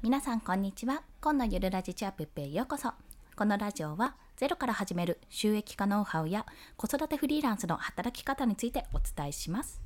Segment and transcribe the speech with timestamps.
[0.00, 1.02] 皆さんこんにちは。
[1.20, 2.92] 今のゆるラジチアップへようこそ。
[3.34, 9.82] このラジオはゼロから始める収益化ノウハウや子育てフリーランスの働き方についてお伝えします。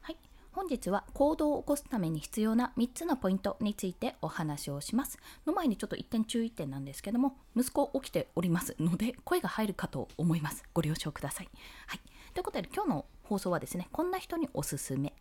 [0.00, 0.16] はい。
[0.50, 5.16] 本日は行動を起こすために必要な3つのポイントについてお話をします。
[5.46, 10.64] の前にちょっと一点注意点なんですけども息子起きておりますので声が入るかと思います。
[10.74, 11.48] ご了承ください。
[11.86, 12.00] はい。
[12.32, 15.14] ということで今日の放送はですねこんな人におすすめ。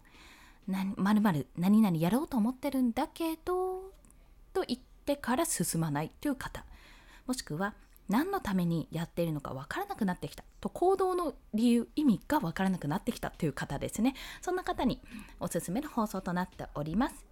[0.68, 3.92] まるまる何々やろうと思ってるんだけど
[4.54, 6.66] と言ってから進まないという方。
[7.26, 7.74] もしくは
[8.10, 10.44] 何のためにやっているのか分からなくなってきた。
[10.62, 14.16] と行動の理由意味が分からなくなってきたという方ですね。
[14.42, 15.02] そんな方に
[15.40, 17.26] おすすめの放送となっております。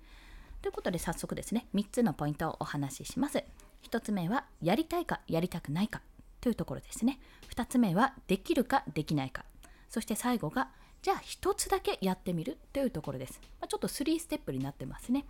[0.61, 3.43] ということで早速ですね3つのポイントをお話しします。
[3.83, 6.01] 1つ目はやりたいかやりたくないか
[6.39, 7.19] というところですね。
[7.53, 9.45] 2つ目はできるかできないか。
[9.89, 10.69] そして最後が
[11.01, 15.25] じゃあ1つだけやってみるというところです、まあ、ちょっと3ステップになってますね。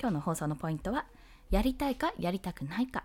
[0.00, 1.06] 今日の放送のポイントは
[1.50, 3.04] やりたいかやりたくないか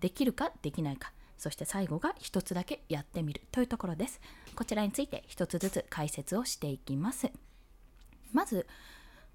[0.00, 1.12] できるかできないか。
[1.38, 4.20] そして最後が1つだけやってみるというところです。
[4.56, 7.30] こちらについて1つずつ解説をしていきます。
[8.32, 8.66] まず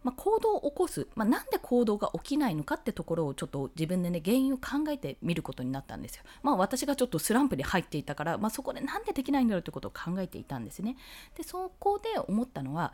[0.03, 6.23] まあ、行動を起こす、まあ、なんで行動が起きないのかってところをちょっと自分でね原因を考えてみることになったんですよ。
[6.41, 10.95] まあ、私がちょっとスランプに入っていたから、まあ、そこでなんでできないんだろうってことを考えていたんですね。
[11.35, 12.93] でそこで思ったのは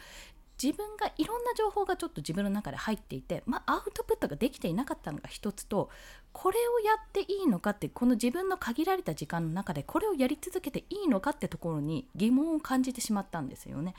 [0.62, 5.90] 自分がいろんな情報がちょっと自分の中で入っていて、まあ、アウトプットができていなかったのが一つと
[6.32, 13.96] これをやっていいのかってこの自分の限られた時間の中でこれをやり続けていいのかってところに疑問を感じてしまったんですよね。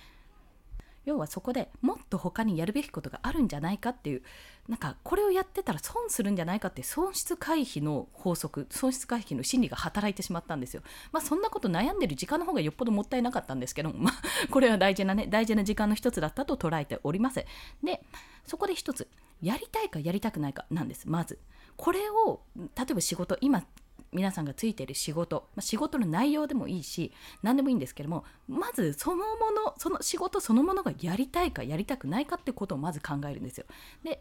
[1.07, 4.23] 要はそこでもっと他にやるべきことがあるんじゃないかっていう
[4.69, 10.83] なんかこれをやってたら損するんじゃないかって損失回避の法則損失回避の心理が働いてしまったんですよ。
[11.13, 14.15] まあそんなこと悩んでる時間の方がよっぽどもったいなかったんですけど まあ
[14.51, 17.45] これは大事なね大事な時間の一つだったと捉えております。
[17.85, 18.03] で
[18.45, 19.09] そこで一つ
[19.41, 21.39] やりたいかやりたくないかなんですまず。
[21.77, 23.65] これを例えば仕事今
[24.13, 27.13] 皆さんがついている仕事、まあ、仕事の内容でもいいし
[27.43, 33.67] 何でもいいんですけどもまずそのものその仕事そのものがやりたいかやりたくないかってことをまず考えるんですよ。
[34.03, 34.21] で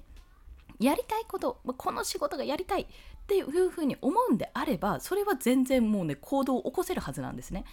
[0.79, 2.85] やりたいことこの仕事がやりたいっ
[3.27, 7.63] ていうふうに思うんであればそれは全然もうね行動を起こせるはずなんですね。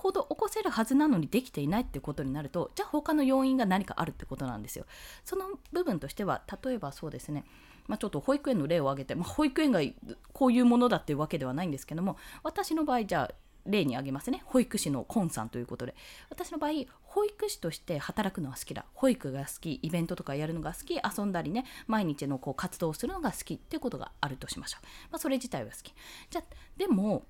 [0.00, 4.86] 行動を起こせるはずなのにできていないってことになるとじゃあ他の要因が何かあるってことなんですよ。
[5.26, 7.44] その部分としては例えばそうですね。
[7.86, 9.80] まあ、ちょっと保育園の例を挙げて、まあ、保育園が
[10.32, 13.34] こういうものだっていうわけではないんですけども私の場合じゃあ
[13.66, 14.42] 例に挙げますね。
[14.46, 15.94] 保育士のコンさんということで。
[16.30, 16.70] 私の場合
[17.02, 18.86] 保育士として働くのは好きだ。
[18.94, 25.92] 保育が好きイベントとかやるのが好き遊んだりね毎日のこう活動をするのが好きっていうことがあるとしましょう、まあ、それ自体は好き。
[26.30, 26.42] じゃ
[26.78, 27.26] でも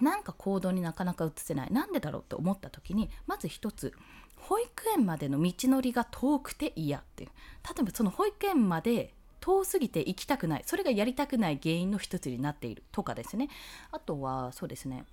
[0.00, 1.72] なんか行動になかなか移せない。
[1.72, 3.92] なんでだろうと思った時にまず一つ
[4.36, 7.30] 保育園までの道のりが遠くて嫌っていう。
[7.64, 10.62] 例えばその保育園まで遠すぎて行きたくない。
[10.66, 13.48] それがやりたくない原因の一つになっているとかですね。
[13.92, 15.04] あとはそうですね。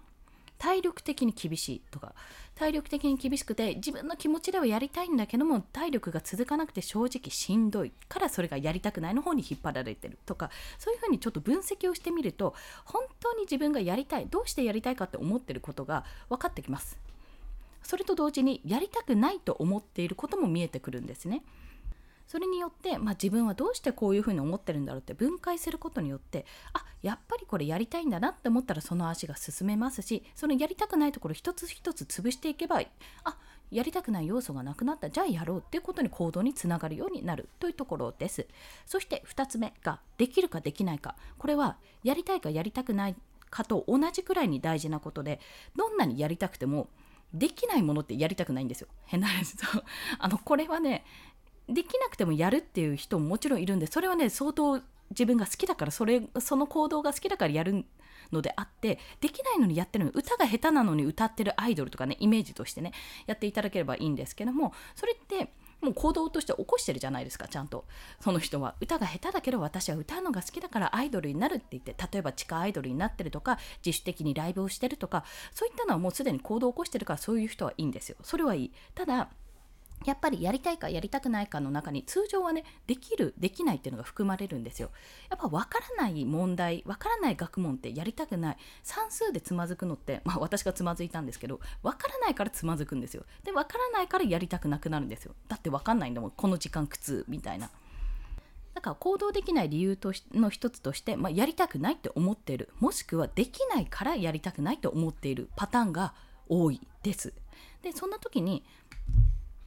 [0.63, 2.15] 体力的に厳しいとか
[2.55, 16.97] 体力的に厳しくて自分の気持ちではやりたいんだけども体力が続かなくて正直しんどいからそれがやりたくないの方に引っ張られてるとかそういうふうにちょっと分析をしてみると本当に自分がやりたいどうしてやりたいかって思ってることが分かってきます
[17.83, 21.43] それと同時にやりたくないと思っていることも見えてくるんですね。
[22.33, 32.81] それによって、まあ、自分はどうしてこういうふうに思ってるんだろうって分解することによってあやっぱりこれやりたいんだなって思ったらその足が進めますしそのやりたくないところ一つ一つ潰していけば
[33.23, 33.37] あ
[33.69, 38.47] やりたくない要素がなくなったじゃあやろうっていうことに行動につながるようになるというところです
[38.87, 43.15] そして2つ目ができるかできないかこれはやりたいかやりたくない
[43.51, 45.39] かと同じくらいに大事なことで
[45.75, 46.87] どんなにやりたくても
[47.33, 48.87] できないものってやりたくないんですよ。
[49.05, 49.55] 変な話。
[50.19, 51.03] あの、これはね、
[51.69, 54.81] できなくてもやるっていう人ももちろんいるんでそれはね相当
[55.11, 57.85] 自分が好きだからそれその行動が好きだからやる
[58.31, 62.91] のであってできないのにやってるの歌が下手なのに歌ってるアイドルとかねイメージとしてね
[63.27, 65.53] やっていただければいいんですけどもそれって
[65.83, 67.85] もう行動として起こしてるじゃないですかちゃんと。
[68.21, 68.75] その人は。
[68.79, 78.15] 歌が下手だけど私は歌うのが好きだからアイドルになるって言って例えば地下アイドルになってるとか自主的にライブをしてるとかそういったのはもうすでに行動を起こしてるからそういう人はいいんですよ。
[78.23, 78.71] それはいい。
[78.95, 79.29] ただ
[80.05, 84.91] やっぱりやりたいかやりたくないかの中に通常はねできるできないっていうのが含まれるんですよ。
[85.29, 88.57] やっぱ分からない問題分からない学問ってやりたくない。
[88.83, 93.25] 算数でつまずくのってまあ私がつまずいたんですけど分からないからつまずくんですよ。
[93.43, 95.35] で分からないからやりたくなくなるんですよ。
[95.47, 96.31] だって分かんないんだもん。
[96.31, 97.69] この時間苦痛みたいな。
[98.73, 102.69] だから行動できない理由としの一つとして、まあ、やりたくないって思っている。
[102.79, 106.13] もしくはできないからやりたくないと思っているパターンが
[106.49, 107.33] 多いです。
[107.81, 108.63] でそんな時に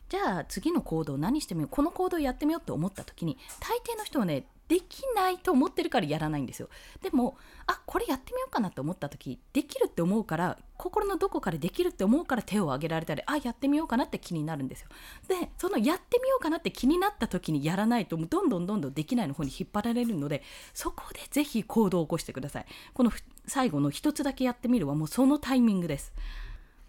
[0.09, 6.69] じゃあ次の行動何してみようこの行動やってみようって思った時に大抵の人はねできないと思ってるからやらないんですよ。
[7.01, 7.37] でも
[7.69, 14.89] あこれやってみようかなと思った時できるって思うから心のどこかでできるって思うから手を挙げられたりあやってみようかなって気になるんですよ。
[15.29, 20.43] でそのやってみようかなって気になった時にやらないとどんどんどんどんできないの方に引っ張られるので
[20.75, 22.67] そこでぜひ行動を起こしてください。
[22.93, 23.13] この
[23.47, 26.13] 最後の一つだけやってみるはもうそのタイミングです。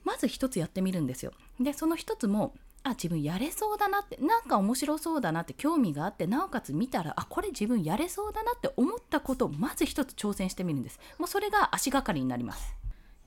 [0.03, 1.31] まず一つやってみるんですよ。
[1.59, 2.55] でその一つも
[2.87, 10.99] あ自分やれそうだなってなんか面白そうだなって興味があってなおかつ見たらあこれ自分やれそうだなって思ったことをまず一つ挑戦してみるんです。
[11.17, 12.75] もうそれが足がかりになります。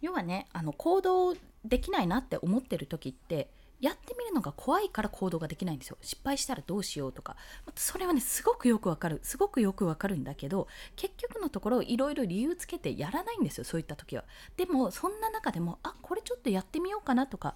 [0.01, 1.35] 要はねあの行動
[1.65, 5.97] できないなって思ってる時ってやってみるのが怖いから行動ができないんですよ。
[6.03, 7.37] 失敗したらどうしようとか。
[7.77, 9.21] それはねすごくよくわかる。
[9.23, 14.25] すごくよくわかるんだけど結局のところいろいろ理由つけてやらないんですよそういった時は。
[14.57, 17.55] でもそんな中でもあこれちょっとやってみようかなとか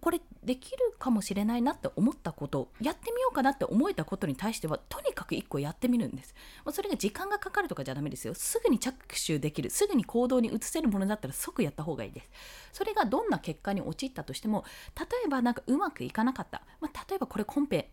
[0.00, 6.34] これできるかもしれないなって思ったことやってみようかなって思えたことに対してはとにかく1個やってみるんです。
[6.72, 8.34] それが時間がかかるとかじゃダメですよ。
[8.34, 8.94] すぐに着
[9.26, 9.70] 手できる。
[9.70, 12.30] すぐに行動に移せるものだったら即やった方がいいです。
[12.72, 14.64] それがどんな結果に陥ったとしても
[14.98, 17.90] 例えばなんかうまくいかなかった、まあ、例えばこれコンペ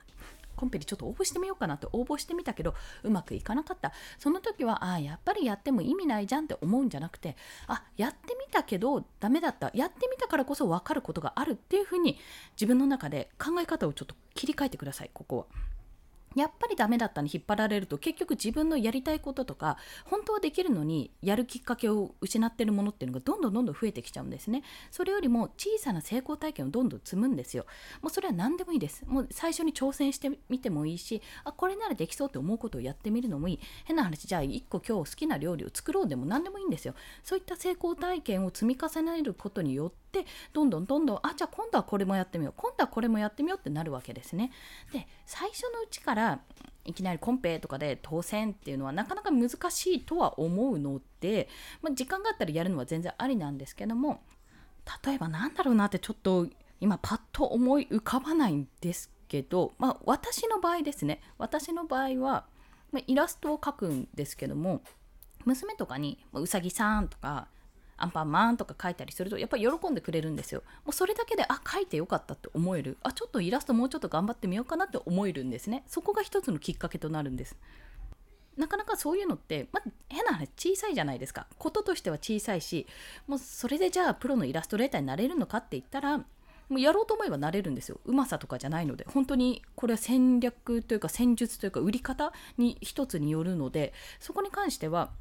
[0.57, 2.74] コンペにちょっと応募してみようかなって応募してみたけど
[3.04, 7.38] うまくいかなかったその時はあやっぱりやっても意味ないじゃんって思うんじゃなくて
[7.68, 12.18] あやってみたけどダメだったやってみたからこそ分かることがあるっていうふうに
[12.56, 15.66] 自分の中で考え方をちょっと切り替えてくださいここは。
[16.38, 24.63] やっぱりダメだったに引っ張られると結局自分のやりたいこととか本当はできるのにやるきっかけを失ってるものっていうのがどんどんどんどん増えてきちゃうんですね。
[24.92, 27.66] それよりも小さな成功体験をどんどん積むんですよ。
[28.01, 29.04] もうそれは何でもいいです。
[29.06, 33.60] もう最初に挑戦してみてもいいしあこれならできそうって思うことをやってみるのもいい。
[33.86, 36.94] 変な話じゃあ1個今日好きな料理を作ろうでも何でもいいんですよ。
[37.24, 40.06] そういった成功体験を積み重ねることによって
[40.53, 44.51] どんどんどんどんあじゃあ今度はこれもやってみよう今度はこれもやってみようってなるわけですね。
[44.93, 46.39] で最初のうちから
[46.85, 51.49] いきなりコンペとかで当選っていうのはなかなか難しいとは思うので、
[51.81, 54.21] まあ、時間があったらやるのは全然ありなんですけども
[55.05, 56.47] 例えばなんだろうなってちょっと
[56.79, 61.21] 今パッと思い浮かばないんですけど、まあ、私の場合ですね。
[61.37, 62.45] 私の場合は、
[62.91, 64.81] まあ、イラストを描くんですけども
[65.45, 67.47] 娘とかに「うさぎさん」とか
[67.97, 70.63] アンパンマンとか書いたりするとやっぱり喜んでくれるんですよ。
[70.85, 75.83] もうそれだけであ書いてよかったって思えるあちょっとイラストもうちょっと頑張ってみようかなって思えるんですね。
[75.88, 77.57] そこが一つのきっかけとなるんです。
[78.57, 82.88] なかなかそういうのって、まあ、変な話小さいじゃないですかこととしては小さいし
[83.27, 86.25] もうそれでじゃあプロのイラストレーターになれるのかって言ったらも
[86.71, 95.11] うやろうと思えばなれるんですようまさとかじゃないので本当にこれは戦略というか戦術というか売り方に一つによるのでそこに関しては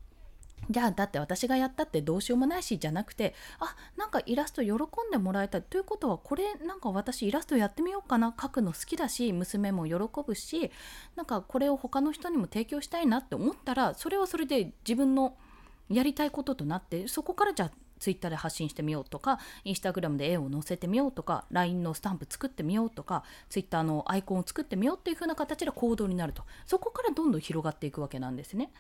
[0.69, 4.77] じゃあだって私がやったってどうしようもないしじゃなくてあなんかイラスト喜ん
[5.13, 9.95] でもらえたということはこれなんか私イラストやってみようかな描くの好きだし娘も喜
[10.27, 10.71] ぶし
[11.15, 15.37] なんかこれを他の人にも提供したいなって思ったらそれはそれで自分の
[15.89, 28.71] やりたいこととなってそこからじゃあツイッターで発信してみようとかインスタグラムで絵を載せてみようとか LINE のスタンプ作ってみようとかツイッターのアイコンを作ってみようっていう風な形で行動になるとそこからどんどん広がっていくわけなんですね。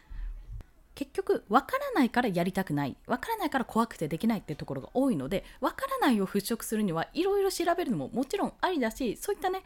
[0.97, 9.63] 結局分からないからやりたくない分からないから怖くてできないっていうところが多いので分からないを払拭するにはいろいろ調べるのももちろんありだしそういったね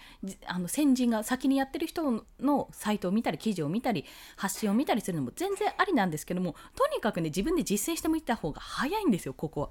[0.47, 4.05] あの先人が先にやってる人のサイトを見たり記事を見たり
[4.37, 9.71] 発信を見たりするのも全然ありなんですけどもとにかくね自分で実践してみた方が早いんですよここは。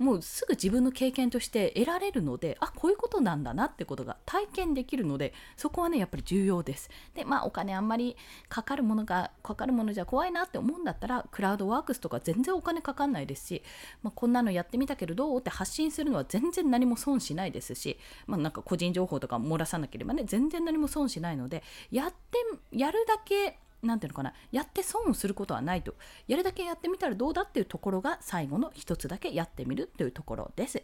[0.00, 6.90] もうすぐ自分の経験として得られるのであこういうことなんだなってことが体験できるのでそこはねやっぱり重要です。
[7.14, 8.16] でまあお金あんまり
[8.48, 13.62] かかるものがかかるものじゃ怖いなって思うんだったらクラウドワークスとか全然お金かかんないですし、
[14.02, 22.38] まあ、こんなのやってみたけどどうって発信するのは全然何も損しないですし、まあ、なんか個人情報とか漏らさなければね全然何も損しないのでやって
[22.72, 25.94] やるだけ何ていうのかなやって損をすることはないと
[26.28, 30.82] やるだけやってみたらどうだっていうところが最後の一つだけやってみるというところです。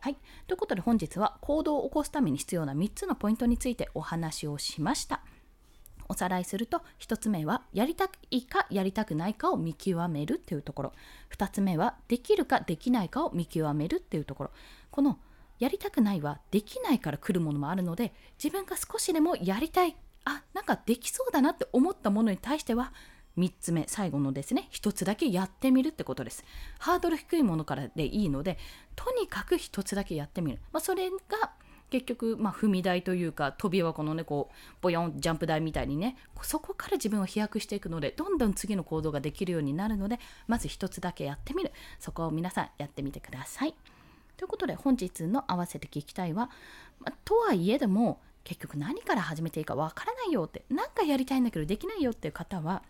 [0.00, 5.22] はい、ということで本日は行動を起こすために必要な3つのポイントについてお話をしました。
[6.08, 10.92] おさらいすると1つ目はやりたいかやりたくないかを見極めるというところ
[11.36, 14.50] 2つ目はできるかできないかを見極めるっていうところ
[14.90, 15.18] この
[15.58, 19.96] やりたくないはできないから来るものもあるので自分が少しでもやりたい
[20.26, 22.92] あなんかできそうだなって思ったものに対しては
[23.38, 26.44] 3つ目最後のですね1つだけやってみるってことです。
[26.78, 28.58] ハードル低いものからでいいので
[28.94, 31.16] とにかく1つだけやってみる、まあ、それが
[31.90, 40.18] 結局、まあ、踏み台というか飛び箱のねこうボヨンジャンプ台みたいにねそこから自分を飛躍していくのでどんどん次の行動ができるようになるので
[40.48, 41.72] まず1つだけやってみる。
[42.00, 43.74] そこを皆さんやってみてください。
[44.36, 46.50] ということで本日の合わせて聞きたいは、
[47.00, 52.82] まあ、とはいえでも結局何から始めていいかわからないよって何かやりたいんだけどできないよっていう方は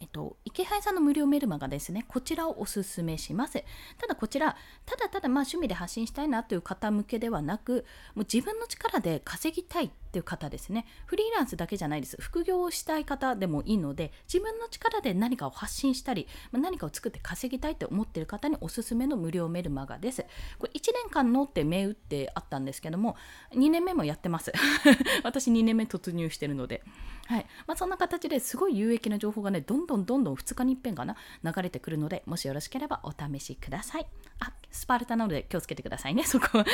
[0.00, 3.64] えっと、池原さんの無料メルマガですね、こちらをおすすめします。
[3.98, 10.86] ただこちら、ただただまあ趣味で発信したいなという方向けではなく、もう自分の力で稼ぎたいっていう方ですね。
[11.06, 12.16] フリーランスだけじゃないです。
[12.18, 20.24] 副業をしたい方でもいいので、自分の力で何かを発信したり、何かを作って稼ぎたいって思っている方におすすめの無料メルマガです。
[20.58, 23.16] これ1年間のって銘打ってあったんですけども、
[23.52, 24.52] 2年目もやってます。
[25.22, 26.82] 私2年目突入してるので。
[27.28, 34.06] はいまあ、そんな形ですごい有益な情報がね、どんどんどんどん2日に一遍かな、流れてくるので、もしよろしければお試しください。
[34.40, 36.46] あ、スパルタなので気をつけてくださいね、 そこ。
[36.58, 36.66] はい、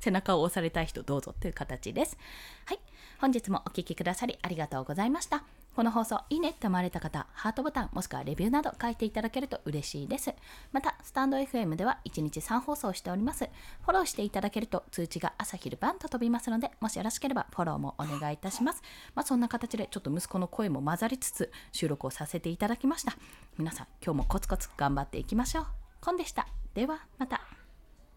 [0.00, 2.16] 背中を押されたい人どうぞという形です。
[2.64, 2.80] はい、
[3.18, 5.44] 本日もお聴きくださりありがとうございました。
[5.76, 10.32] この放送いいねって思われた方、ハートボタンもしくはレビューなど書いていただけると嬉しいです。
[10.72, 13.44] また、スタンド FM では1日3放送しております。
[13.82, 18.82] フォローしていただけると通知が朝昼晩と飛びますので、もしよろしければフォローもお願いいたします。
[19.14, 23.16] まあ、そんな形でちょっと息子の声も混ざりつつ収録をさせていただきました。
[23.58, 25.66] 皆さん、今日もコツコツ頑張っていきましょう。
[26.00, 26.63] コンでした。
[26.74, 27.63] ではまた。